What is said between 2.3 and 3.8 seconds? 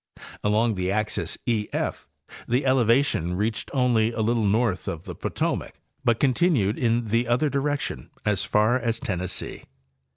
the elevation reached